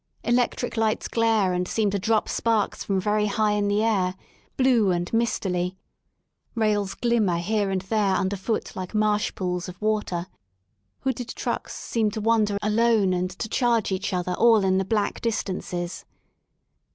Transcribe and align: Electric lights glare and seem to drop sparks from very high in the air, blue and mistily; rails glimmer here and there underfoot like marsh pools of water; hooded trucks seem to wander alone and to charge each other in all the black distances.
Electric 0.23 0.77
lights 0.77 1.07
glare 1.07 1.53
and 1.53 1.67
seem 1.67 1.91
to 1.91 1.99
drop 1.99 2.27
sparks 2.27 2.83
from 2.83 2.99
very 2.99 3.27
high 3.27 3.51
in 3.51 3.67
the 3.67 3.83
air, 3.83 4.15
blue 4.57 4.89
and 4.89 5.13
mistily; 5.13 5.77
rails 6.55 6.95
glimmer 6.95 7.37
here 7.37 7.69
and 7.69 7.83
there 7.83 8.15
underfoot 8.15 8.75
like 8.75 8.95
marsh 8.95 9.35
pools 9.35 9.69
of 9.69 9.79
water; 9.79 10.25
hooded 11.01 11.29
trucks 11.29 11.75
seem 11.75 12.09
to 12.09 12.19
wander 12.19 12.57
alone 12.63 13.13
and 13.13 13.29
to 13.29 13.47
charge 13.47 13.91
each 13.91 14.11
other 14.11 14.31
in 14.31 14.37
all 14.37 14.59
the 14.61 14.83
black 14.83 15.21
distances. 15.21 16.03